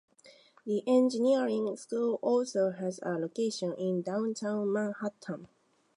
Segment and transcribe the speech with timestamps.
[0.65, 5.47] The engineering school also has a location in downtown Manhattan.